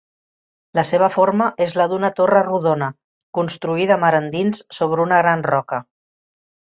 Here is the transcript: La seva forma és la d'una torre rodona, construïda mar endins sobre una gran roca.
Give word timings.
La 0.77 0.83
seva 0.91 1.09
forma 1.15 1.49
és 1.65 1.75
la 1.81 1.85
d'una 1.91 2.09
torre 2.21 2.41
rodona, 2.49 2.87
construïda 3.41 3.99
mar 4.05 4.11
endins 4.21 4.63
sobre 4.79 5.05
una 5.09 5.21
gran 5.25 5.45
roca. 5.53 5.81